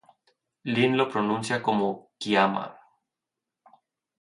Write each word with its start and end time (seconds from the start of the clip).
Lynne 0.65 0.95
lo 0.97 1.05
pronuncia 1.07 1.61
como 1.61 2.09
"Ki-ama". 2.17 2.75